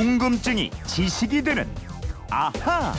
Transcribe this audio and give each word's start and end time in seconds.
궁금증이 0.00 0.70
지식이 0.86 1.42
되는 1.42 1.66
아하. 2.28 2.92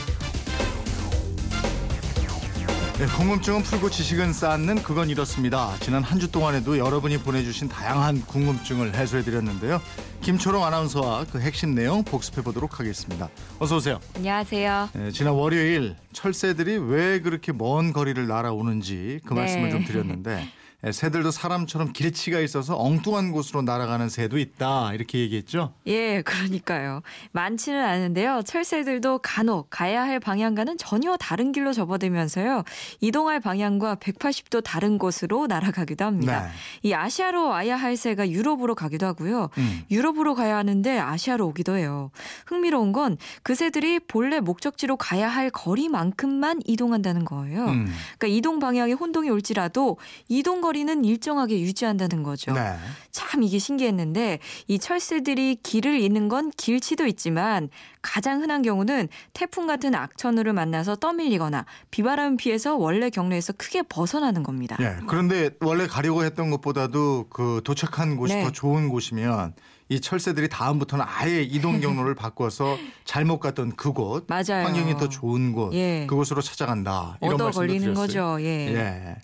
네, 2.97 3.05
궁금증은 3.15 3.61
풀고 3.61 3.91
지식은 3.91 4.33
쌓는 4.33 4.81
그건 4.81 5.07
이렇습니다. 5.11 5.75
지난 5.81 6.01
한 6.01 6.17
주 6.17 6.31
동안에도 6.31 6.79
여러분이 6.79 7.19
보내주신 7.19 7.69
다양한 7.69 8.21
궁금증을 8.25 8.95
해소해드렸는데요. 8.95 9.79
김초롱 10.21 10.65
아나운서와 10.65 11.25
그 11.31 11.39
핵심 11.39 11.75
내용 11.75 12.03
복습해 12.03 12.41
보도록 12.41 12.79
하겠습니다. 12.79 13.29
어서 13.59 13.75
오세요. 13.75 13.99
안녕하세요. 14.15 14.89
네, 14.93 15.11
지난 15.11 15.33
월요일 15.33 15.95
철새들이 16.13 16.77
왜 16.79 17.19
그렇게 17.21 17.51
먼 17.51 17.93
거리를 17.93 18.25
날아오는지 18.25 19.19
그 19.23 19.35
네. 19.35 19.41
말씀을 19.41 19.69
좀 19.69 19.85
드렸는데 19.85 20.35
네, 20.37 20.49
새들도 20.91 21.31
사람처럼 21.31 21.91
길치가 21.91 22.39
있어서 22.39 22.77
엉뚱한 22.77 23.31
곳으로 23.31 23.63
날아가는 23.63 24.09
새도 24.09 24.37
있다 24.37 24.93
이렇게 24.93 25.19
얘기했죠. 25.19 25.73
예, 25.87 26.21
그러니까요. 26.21 27.01
많지는 27.31 27.83
않은데요. 27.83 28.43
철새들도 28.45 29.19
간혹 29.23 29.67
가야 29.71 30.03
할 30.03 30.19
방향과는 30.19 30.77
전혀 30.77 31.17
다른 31.17 31.51
길로 31.51 31.73
접어들면서요. 31.73 32.63
이동할 33.01 33.39
방향과 33.39 33.95
180도 33.95 34.63
다른 34.63 34.97
곳으로 34.97 35.47
날아가기도 35.47 36.05
합니다. 36.05 36.43
네. 36.43 36.49
이 36.83 36.93
아시아로 36.93 37.47
와야 37.49 37.75
할 37.75 37.97
새가 37.97 38.29
유럽으로 38.29 38.75
가기도 38.75 39.07
하고요. 39.07 39.49
음. 39.57 39.81
유럽으로 39.89 40.35
가야 40.35 40.57
하는데 40.57 40.99
아시아로 40.99 41.47
오기도 41.47 41.75
해요. 41.75 42.11
흥미로운 42.45 42.91
건 42.91 43.17
그 43.43 43.55
새들이 43.55 43.99
본래 43.99 44.39
목적지로 44.39 44.97
가야 44.97 45.27
할 45.29 45.49
거리만큼만 45.49 46.61
이동한다는 46.65 47.25
거예요. 47.25 47.65
음. 47.65 47.87
그러니까 48.17 48.27
이동 48.27 48.59
방향에 48.59 48.93
혼동이 48.93 49.29
올지라도 49.29 49.97
이동 50.27 50.61
거리는 50.67 51.05
일정하게 51.05 51.61
유지한다는 51.61 52.23
거죠. 52.23 52.51
네. 52.51 52.75
참 53.11 53.41
이게 53.41 53.57
신기했는데 53.57 54.39
이 54.67 54.79
철새들이 54.79 55.59
길을 55.63 56.01
잇는 56.01 56.27
건 56.27 56.51
길치도 56.57 57.05
있지만 57.07 57.69
가장 58.01 58.41
흔한 58.41 58.63
경우는 58.63 59.07
태풍 59.31 59.65
같은 59.65 59.95
악천후를 59.95 60.51
만나서 60.51 60.97
떠밀리거나 60.97 61.65
비바람 61.89 62.35
피해서 62.35 62.75
원래 62.75 63.09
경로에서 63.09 63.53
크게 63.53 63.83
벗어나는 63.83 64.43
겁니다. 64.43 64.75
예. 64.81 64.97
그런데 65.07 65.51
원래 65.61 65.87
가려고 65.87 66.25
했던 66.25 66.49
것보다도 66.49 67.27
그 67.29 67.61
도착한 67.63 68.17
곳이 68.17 68.35
네. 68.35 68.43
더 68.43 68.51
좋은 68.51 68.89
곳이면 68.89 69.53
이 69.89 69.99
철새들이 70.01 70.49
다음부터는 70.49 71.05
아예 71.07 71.41
이동 71.43 71.79
경로를 71.81 72.15
바꿔서 72.15 72.77
잘못 73.05 73.39
갔던 73.39 73.75
그곳, 73.75 74.25
맞아요. 74.27 74.65
환경이 74.65 74.97
더 74.97 75.07
좋은 75.09 75.53
곳, 75.53 75.73
예. 75.73 76.05
그곳으로 76.07 76.41
찾아간다. 76.41 77.17
이런 77.21 77.37
말씀도 77.37 77.51
걸리는 77.51 77.93
드렸어요. 77.93 77.95
거죠. 78.35 78.37
예. 78.43 78.73
예. 78.75 79.15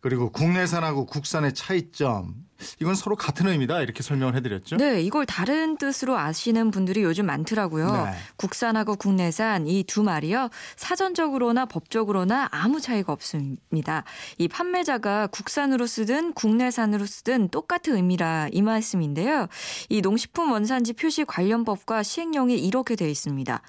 그리고 0.00 0.30
국내산하고 0.30 1.06
국산의 1.06 1.54
차이점 1.54 2.34
이건 2.80 2.94
서로 2.94 3.14
같은 3.16 3.46
의미다 3.46 3.82
이렇게 3.82 4.02
설명을 4.02 4.34
해드렸죠. 4.36 4.76
네, 4.76 5.02
이걸 5.02 5.26
다른 5.26 5.76
뜻으로 5.76 6.18
아시는 6.18 6.70
분들이 6.70 7.02
요즘 7.02 7.26
많더라고요. 7.26 8.04
네. 8.06 8.14
국산하고 8.36 8.96
국내산 8.96 9.66
이 9.66 9.82
두 9.92 10.02
말이요. 10.02 10.48
사전적으로나 10.76 11.66
법적으로나 11.66 12.48
아무 12.50 12.80
차이가 12.80 13.12
없습니다. 13.12 14.04
이 14.38 14.48
판매자가 14.48 15.26
국산으로 15.26 15.86
쓰든 15.86 16.32
국내산으로 16.32 17.04
쓰든 17.04 17.48
똑같은 17.48 17.96
의미라 17.96 18.48
이 18.52 18.62
말씀인데요. 18.62 19.48
이 19.88 20.00
농식품 20.00 20.50
원산지 20.52 20.94
표시 20.94 21.24
관련법과 21.24 22.02
시행령이 22.02 22.58
이렇게 22.58 22.96
되어 22.96 23.08
있습니다. 23.08 23.60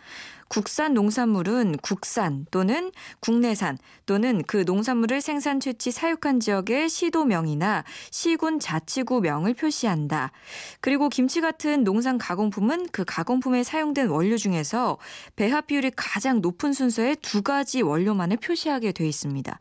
국산 0.53 0.93
농산물은 0.93 1.77
국산 1.81 2.45
또는 2.51 2.91
국내산 3.21 3.79
또는 4.05 4.43
그 4.45 4.57
농산물을 4.67 5.19
생산 5.19 5.59
채취 5.59 5.89
사육한 5.89 6.39
지역의 6.39 6.89
시도명이나 6.89 7.83
시군 8.11 8.59
자치구명을 8.59 9.55
표시한다. 9.55 10.31
그리고 10.79 11.09
김치 11.09 11.41
같은 11.41 11.83
농산 11.83 12.19
가공품은 12.19 12.89
그 12.91 13.03
가공품에 13.03 13.63
사용된 13.63 14.09
원료 14.09 14.37
중에서 14.37 14.99
배합 15.35 15.65
비율이 15.65 15.89
가장 15.95 16.39
높은 16.39 16.71
순서의 16.71 17.15
두 17.23 17.41
가지 17.41 17.81
원료만을 17.81 18.37
표시하게 18.37 18.91
돼 18.91 19.07
있습니다. 19.07 19.57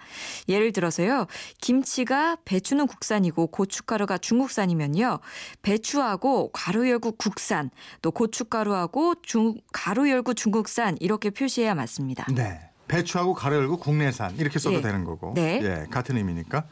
예를 0.51 0.73
들어서요. 0.73 1.27
김치가 1.63 2.37
배추는 2.45 2.87
국산이고 2.87 3.47
고춧가루가 3.47 4.19
중국산이면요. 4.19 5.21
배추하고 5.63 6.53
가루 6.53 6.87
열구 6.87 7.13
국산, 7.13 7.71
또 8.03 8.11
고춧가루하고 8.11 9.15
중, 9.23 9.55
가루 9.73 10.11
열구 10.11 10.35
중국산 10.35 10.82
이렇게 11.01 11.31
표시해야 11.31 11.75
맞습니다. 11.75 12.27
네. 12.35 12.61
배추하고 12.89 13.35
가루 13.35 13.57
열고 13.57 13.79
국내산 13.79 14.37
이렇게 14.37 14.59
써도 14.59 14.77
예. 14.77 14.81
되는 14.81 15.05
거고. 15.05 15.33
네. 15.35 15.61
예, 15.63 15.87
같은 15.91 16.17
의미니까. 16.17 16.65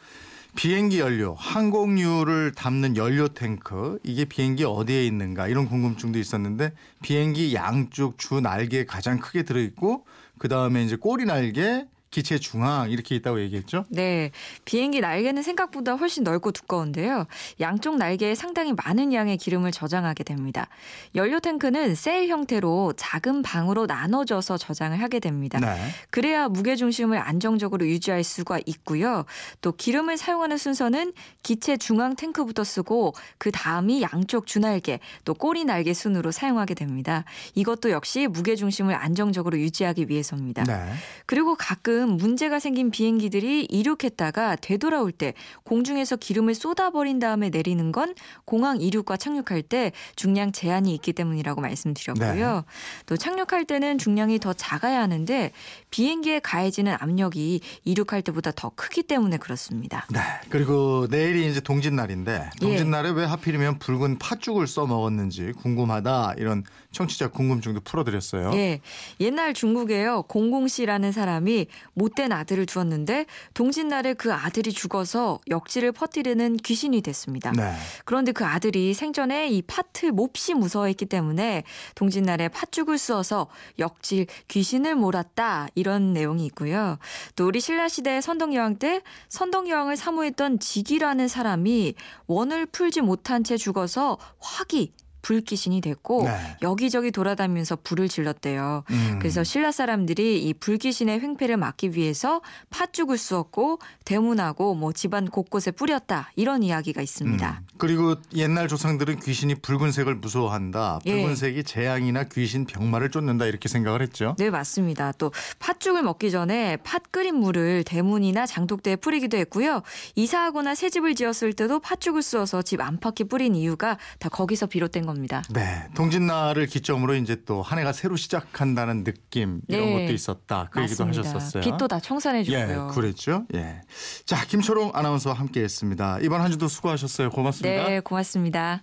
비행기 0.56 0.98
연료, 0.98 1.34
항공유를 1.34 2.52
담는 2.52 2.96
연료 2.96 3.28
탱크 3.28 4.00
이게 4.02 4.24
비행기 4.24 4.64
어디에 4.64 5.06
있는가 5.06 5.46
이런 5.46 5.68
궁금증도 5.68 6.18
있었는데 6.18 6.72
비행기 7.02 7.54
양쪽 7.54 8.18
주 8.18 8.40
날개에 8.40 8.84
가장 8.84 9.18
크게 9.18 9.44
들어 9.44 9.60
있고 9.60 10.04
그 10.38 10.48
다음에 10.48 10.82
이제 10.82 10.96
꼬리 10.96 11.24
날개, 11.24 11.86
기체 12.10 12.38
중앙 12.38 12.90
이렇게 12.90 13.14
있다고 13.14 13.40
얘기했죠. 13.40 13.84
네. 13.88 14.32
비행기 14.64 15.00
날개는 15.00 15.42
생각보다 15.42 15.94
훨씬 15.94 16.24
넓고 16.24 16.50
두꺼운데요. 16.50 17.26
양쪽 17.60 17.98
날개에 17.98 18.34
상당히 18.34 18.72
많은 18.72 19.12
양의 19.12 19.36
기름을 19.36 19.70
저장하게 19.70 20.24
됩니다. 20.24 20.68
연료 21.14 21.38
탱크는 21.38 21.94
셀 21.94 22.26
형태로 22.28 22.94
작은 22.96 23.42
방으로 23.42 23.86
나눠져서 23.86 24.58
저장을 24.58 25.00
하게 25.00 25.20
됩니다. 25.20 25.60
네. 25.60 25.76
그래야 26.10 26.48
무게 26.48 26.74
중심을 26.74 27.16
안정적으로 27.18 27.86
유지할 27.86 28.24
수가 28.24 28.58
있고요. 28.66 29.24
또 29.60 29.70
기름을 29.70 30.16
사용하는 30.16 30.58
순서는 30.58 31.12
기체 31.44 31.76
중앙 31.76 32.16
탱크부터 32.16 32.64
쓰고 32.64 33.14
그 33.38 33.52
다음이 33.52 34.02
양쪽 34.02 34.48
주날개 34.48 34.98
또 35.24 35.32
꼬리 35.32 35.64
날개 35.64 35.94
순으로 35.94 36.32
사용하게 36.32 36.74
됩니다. 36.74 37.24
이것도 37.54 37.90
역시 37.90 38.26
무게 38.26 38.56
중심을 38.56 38.96
안정적으로 38.96 39.56
유지하기 39.58 40.08
위해서입니다. 40.08 40.64
네. 40.64 40.92
그리고 41.26 41.54
가끔 41.54 41.99
문제가 42.08 42.58
생긴 42.58 42.90
비행기들이 42.90 43.66
이륙했다가 43.70 44.56
되돌아올 44.56 45.12
때 45.12 45.34
공중에서 45.64 46.16
기름을 46.16 46.54
쏟아버린 46.54 47.18
다음에 47.18 47.50
내리는 47.50 47.92
건 47.92 48.14
공항 48.44 48.80
이륙과 48.80 49.16
착륙할 49.16 49.62
때 49.62 49.92
중량 50.16 50.52
제한이 50.52 50.94
있기 50.94 51.12
때문이라고 51.12 51.60
말씀드렸고요. 51.60 52.54
네. 52.54 52.62
또 53.06 53.16
착륙할 53.16 53.64
때는 53.64 53.98
중량이 53.98 54.38
더 54.38 54.52
작아야 54.52 55.00
하는데 55.00 55.52
비행기에 55.90 56.40
가해지는 56.40 56.96
압력이 56.98 57.60
이륙할 57.84 58.22
때보다 58.22 58.52
더 58.52 58.72
크기 58.74 59.02
때문에 59.02 59.36
그렇습니다. 59.38 60.06
네. 60.10 60.20
그리고 60.48 61.06
내일이 61.10 61.48
이제 61.50 61.60
동짓날인데 61.60 62.50
예. 62.54 62.60
동짓날에 62.60 63.10
왜 63.10 63.24
하필이면 63.24 63.78
붉은 63.78 64.18
팥죽을 64.18 64.66
써 64.66 64.86
먹었는지 64.86 65.52
궁금하다 65.52 66.34
이런 66.38 66.64
청취자 66.92 67.28
궁금증도 67.28 67.80
풀어드렸어요. 67.80 68.52
예. 68.54 68.80
옛날 69.20 69.54
중국에요. 69.54 70.22
공공씨라는 70.22 71.12
사람이 71.12 71.66
못된 71.94 72.32
아들을 72.32 72.66
두었는데 72.66 73.26
동짓날에 73.54 74.14
그 74.14 74.32
아들이 74.32 74.72
죽어서 74.72 75.40
역지를 75.48 75.92
퍼뜨리는 75.92 76.56
귀신이 76.58 77.00
됐습니다. 77.02 77.52
네. 77.52 77.74
그런데 78.04 78.32
그 78.32 78.44
아들이 78.44 78.94
생전에 78.94 79.48
이 79.48 79.62
팥을 79.62 80.12
몹시 80.12 80.54
무서워했기 80.54 81.06
때문에 81.06 81.64
동짓날에 81.94 82.48
팥죽을 82.48 82.98
쑤어서 82.98 83.48
역질 83.78 84.26
귀신을 84.48 84.94
몰았다 84.94 85.68
이런 85.74 86.12
내용이 86.12 86.46
있고요. 86.46 86.98
또 87.36 87.46
우리 87.46 87.60
신라 87.60 87.88
시대 87.88 88.20
선덕 88.20 88.54
여왕 88.54 88.76
때 88.76 89.02
선덕 89.28 89.68
여왕을 89.68 89.96
사모했던 89.96 90.58
직이라는 90.58 91.28
사람이 91.28 91.94
원을 92.26 92.66
풀지 92.66 93.00
못한 93.00 93.44
채 93.44 93.56
죽어서 93.56 94.18
화기 94.38 94.92
불귀신이 95.22 95.80
됐고 95.80 96.24
네. 96.24 96.56
여기저기 96.62 97.10
돌아다니면서 97.10 97.76
불을 97.82 98.08
질렀대요. 98.08 98.84
음. 98.90 99.18
그래서 99.18 99.44
신라 99.44 99.72
사람들이 99.72 100.42
이 100.42 100.54
불귀신의 100.54 101.20
횡패를 101.20 101.56
막기 101.56 101.94
위해서 101.94 102.40
팥죽을 102.70 103.18
쑤었고 103.18 103.78
대문하고 104.04 104.74
뭐 104.74 104.92
집안 104.92 105.28
곳곳에 105.28 105.70
뿌렸다 105.70 106.30
이런 106.36 106.62
이야기가 106.62 107.02
있습니다. 107.02 107.60
음. 107.60 107.66
그리고 107.78 108.14
옛날 108.34 108.68
조상들은 108.68 109.20
귀신이 109.20 109.56
붉은색을 109.56 110.16
무서워한다. 110.16 111.00
예. 111.06 111.14
붉은색이 111.14 111.64
재앙이나 111.64 112.24
귀신 112.24 112.64
병마를 112.64 113.10
쫓는다 113.10 113.46
이렇게 113.46 113.68
생각을 113.68 114.02
했죠. 114.02 114.36
네, 114.38 114.50
맞습니다. 114.50 115.12
또 115.12 115.32
팥죽을 115.58 116.02
먹기 116.02 116.30
전에 116.30 116.76
팥 116.78 117.10
끓인 117.10 117.36
물을 117.36 117.84
대문이나 117.84 118.46
장독대에 118.46 118.96
뿌리기도 118.96 119.36
했고요. 119.38 119.82
이사하거나 120.14 120.74
새 120.74 120.90
집을 120.90 121.14
지었을 121.14 121.52
때도 121.52 121.80
팥죽을 121.80 122.22
쑤어서 122.22 122.62
집 122.62 122.80
안팎에 122.80 123.24
뿌린 123.24 123.54
이유가 123.54 123.98
다 124.18 124.28
거기서 124.28 124.66
비롯된 124.66 125.06
겁니다. 125.14 125.42
네, 125.50 125.86
동짓날을 125.94 126.66
기점으로 126.66 127.14
이제 127.14 127.36
또 127.44 127.62
한 127.62 127.78
해가 127.78 127.92
새로 127.92 128.16
시작한다는 128.16 129.04
느낌 129.04 129.60
이런 129.68 129.86
네. 129.86 130.00
것도 130.02 130.12
있었다. 130.12 130.68
그 130.70 130.82
얘기도 130.82 131.04
맞습니다. 131.04 131.28
하셨었어요. 131.30 131.62
빚도 131.62 131.88
다 131.88 132.00
청산해 132.00 132.42
주고요. 132.44 132.88
예, 132.90 132.94
그랬죠. 132.94 133.44
예. 133.54 133.80
자, 134.24 134.44
김초롱 134.46 134.92
아나운서와 134.94 135.36
함께했습니다. 135.36 136.18
이번 136.22 136.40
한 136.40 136.50
주도 136.50 136.68
수고하셨어요. 136.68 137.30
고맙습니다. 137.30 137.88
네, 137.88 138.00
고맙습니다. 138.00 138.80